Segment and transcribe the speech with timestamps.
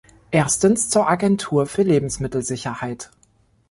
[0.31, 3.11] Erstens zur Agentur für Lebensmittelsicherheit.